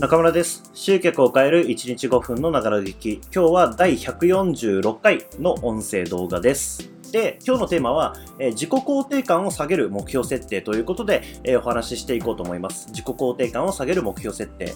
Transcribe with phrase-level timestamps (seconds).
[0.00, 0.70] 中村です。
[0.74, 3.14] 集客を変える1日5分のながら劇。
[3.34, 6.97] 今日は第146回の音声動画です。
[7.12, 12.88] で、今日のテーマは、えー自己肯定感を下げる目標設定ということで、えーお話ししていこうと思います。
[12.88, 14.74] 自己肯定感を下げる目標設定。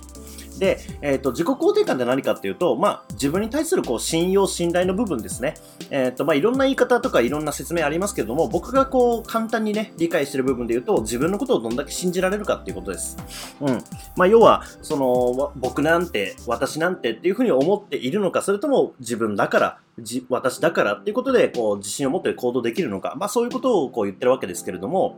[0.59, 5.55] で、えっ、と、自己肯定感って何かっていうと、まあ、自分に対するこう信用、信頼の部分ですね。
[5.91, 13.17] えっ、と、まあ、いろんな言い方とかいろんな説明ありますけども、僕がこう、簡単にね、理解してる部分で言うと、自分のことをどんだけ信じられるかっていうことです。
[13.61, 13.83] うん。
[14.17, 25.17] まあ、要は、その、僕なんて、私なんてっていうふうに思っているのか、それとも自分だから、じ私だからっていうことで、こう、自信を持って行動できるのか、まあ、そういうことをこう言ってるわけですけれども、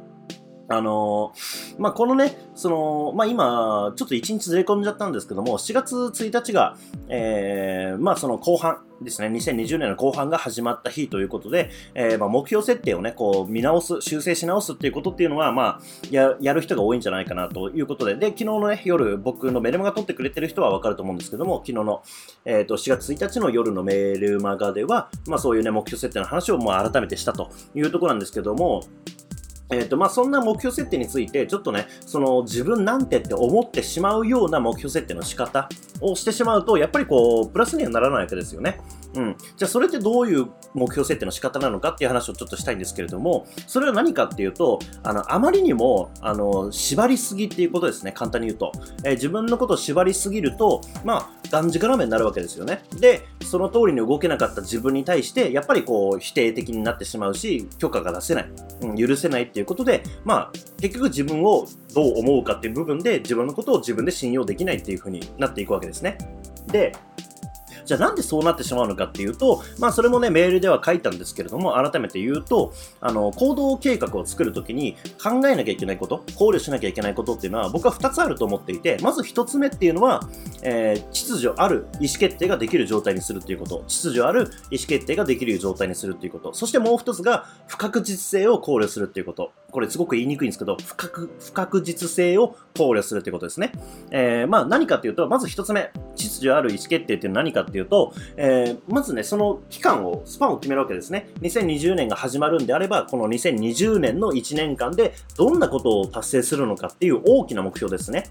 [0.68, 6.76] あのーまあ、このね、その、まあ、今、ちょっと1日ずれ込んじゃったんですけども、4月1日が、
[7.08, 22.02] えー、まあ、その後半ですね、2020年の後半が始まった日ということで、えー、まあ、目標設定をね、こう、見直す、修正し直すっていうことっていうのは、まあ、や、やる人が多いんじゃないかなということで、で、昨日のね、夜、僕のメルマガ撮ってくれてる人はわかると思うんですけども、昨日の、
[22.44, 28.84] えっ、と、4月1日の夜のメールマガでは、まあ、そういうね、目標設定の話を、まあ、改めてしたというところなんですけども、
[29.70, 35.68] えっ、と、まあ、そんな目標設定について、ちょっとね、その自分なんてって思ってしまうような目標設定の仕方
[36.00, 38.80] をしてしまうと、やっぱりこう、プラスにはならないわけですよね。
[39.14, 39.36] うん。
[39.56, 48.72] じゃあ、それってどういう目標設定の仕方なのかっていう話をちょっとしたいんですけれども、それは何かっていうと、あの、あまりにも、あの、縛りすぎっていうことですね、簡単に言うと。
[49.04, 52.82] えー自分のことを縛りすぎると、まあ、がんじがらめになるわけですよね。
[53.00, 58.50] で、その通りに動けなかった自分に対して、やっぱりこう、否定的になってしまうし、許可が出せない。
[58.82, 66.18] うん、許せないっていうことで、まあ、結局自分をどう思うかっていう部分で、自分のことを自分で信用できないっていう風になっていくわけですね。
[66.66, 66.92] で、
[67.84, 80.20] じゃあなんでそうなってしまうのかっていうと、まあそれもね、メールでは書いたんですけれども、改めて言うと、あの、行動計画を作るときに考えなきゃいけないこと、考慮しなきゃいけないことっていうのは僕は2つあると思っていて、まず1つ目っていうのは、
[80.62, 89.52] えー秩序ある意思決定ができる状態にするっていうこと、秩序ある意思決定ができる状態にするっていうこと、そしてもう1つが不確実性を考慮するっていうこと。
[89.70, 93.72] これすごく言いにくいんですけど、不確不確実性を考慮するっていうことですね。
[94.10, 101.28] えーまあ何かっていうと、まず1つ目、秩序ある意思決定っていうのは何かってていうと、えーまずね、その期間を、スパンを決めるわけですね。
[101.40, 108.30] 2020年が始まるんであれば、この2020年の1年間でどんなことを達成するのかっていう大きな目標ですね。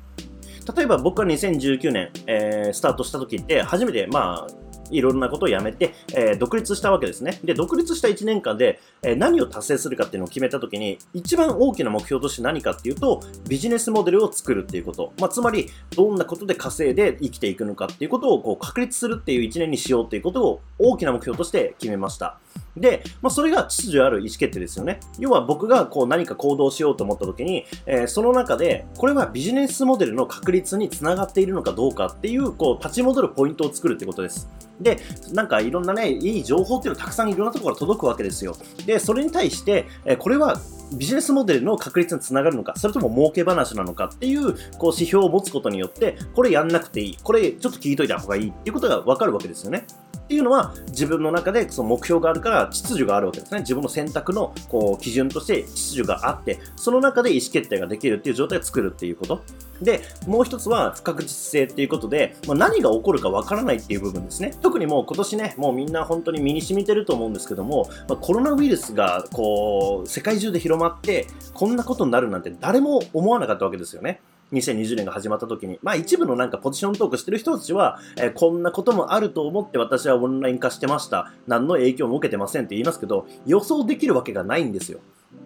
[0.74, 7.40] 例えば僕が2019年、えースタートした時って、初めて、まあ、いろんなことをやめて、えー独立したわけですね。
[7.44, 15.14] で、独立した1年間で、えー何を達成するかっていうのを決めたときに、一番大きな目標として何かっていうと、ビジネスモデルを作るっていうこと。
[15.20, 22.40] まあ、つまり、どんなことで稼いで生きていくのかっていうことをこう確立するっていう1年にしようっていうことを大きな目標として決めました。
[22.76, 25.00] で、まあ、それが秩序ある意思決定ですよね。
[25.20, 34.50] 要は僕がこう何か行動しようと思った時に、えーその中で、これはビジネスモデルの確立につながっているのかどうかっていう、こう、立ち戻るポイントを作るってことです。
[34.80, 35.00] で、
[35.32, 38.56] なんかいろんなね、いい情報っていうのたくさんいろんなところから届くわけですよ。
[38.86, 40.60] で、それに対して、えーこれは
[40.96, 49.86] ビジネスモデルの確立につながるのか、それとも儲け話なのかっていう、こう、指標を持つことによって、これやんなくていい、これちょっと聞いといた方がいいっていうことがわかるわけですよね。
[50.34, 53.60] っていうのは自分の中でその目標があるから秩序があるわけですね。
[53.60, 59.44] 自分の選択のこう基準として秩序があって、その中で意思決定ができるっていう状態を作るっていうこと。
[59.80, 64.56] で、もう一つは不確実性っていうことで、まあ、何が起こるかわからないっていう部分ですね。
[64.60, 74.20] 特にもう今年ね、もうみんな本当に身に染みてると思うんですけども、まあ、コロナウイルスがこう、世界中で広まって、こんなことになるなんて誰も思わなかったわけですよね。
[74.52, 81.32] 2020年が始まった時に、まあ一部のなんかポジショントークしてる人たちは、えーこんなこともあると思って私はオンライン化してました。
[81.48, 85.00] 何の影響も受けてませんって言いますけど、予想できるわけがないんですよ。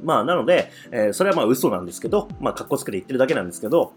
[0.03, 3.93] まあなので、えーそれはまあ嘘なんですけど、まあ格好つけて言ってるだけなんですけど、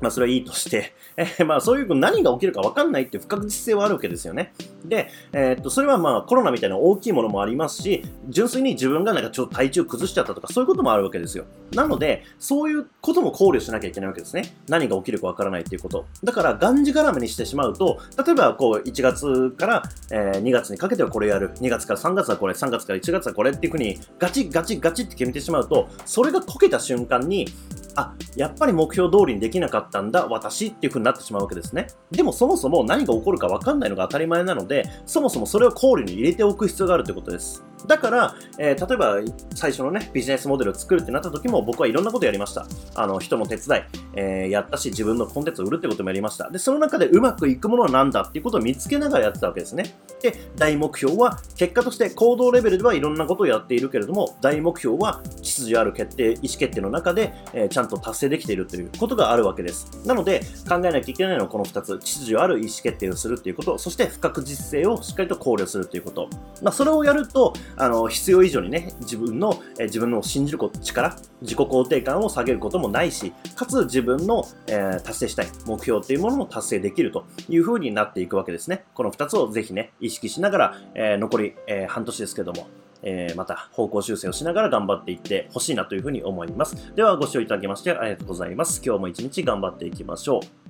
[0.00, 4.52] まあそれはいいとして、えーまあそういう何が起きるか分かんないっていう不確実性はあるわけですよね。
[4.84, 11.44] で、えーっと、それはまあコロナみたいな大きいものもありますし、純粋に自分がなんかちょっと体調崩しちゃったとかそういうこともあるわけですよ。
[11.72, 14.56] なので、そういうことも考慮しなきゃいけないわけですね。
[14.68, 16.06] 何が起きるか分からないっていうこと。
[16.24, 27.46] だから、がんじがらめにしてしまうと、例えばこう1月から、えー2月にかけてはこれやる、2月から3月はこれ、3月から1月はこれっていうふうにガチガチガチって決めてしまうと、それが解けた瞬間に、
[27.94, 31.88] あ、やっぱり目標通りにできなかったんだ、私っていう風になってしまうわけですね。
[32.10, 37.64] でもそもそも何が起こるか分かんないのが当たり前なので、そもそもそれを考慮に入れておく必要があるということです。
[37.86, 39.18] だから、えー例えば
[39.54, 42.66] 最初のね、ビジネスモデルを作るってなった時も僕はいろんなことやりました。
[42.94, 43.82] あの、人の手伝い、
[44.14, 46.50] えーやったし、自分のコンテンツを売るってこともやりました。
[46.50, 49.96] で、その中でうまくいくものは何だっていうことを見つけながらやってたわけですね。
[50.22, 59.88] で、大目標は、結果として行動レベルではいろんなことをやっているけれども、大目標は秩序ある決定、意思決定の中で、えーちゃんと達成できているということがあるわけです。
[60.06, 61.98] なので、考えなきゃいけないのはこの2つ。
[61.98, 66.28] 秩序ある意思決定をするっていうこと、そして不確実性をしっかりと考慮するということ。
[66.62, 78.84] まあ、それをやると、あの、必要以上にね、自分の、え自分の信じること力、自己肯定感を下げることもないし、かつ自分の、え達成したい目標っていうものも達成できるという風になっていくわけですね。
[78.94, 82.68] この2つをぜひね、意識しながら、え残り、え半年ですけども、
[83.02, 86.94] えーまた方向修正をしながら頑張っていってほしいなというふうに思います。
[86.94, 88.82] ではご視聴いただきましてありがとうございます。
[88.84, 90.67] 今日も一日頑張っていきましょう。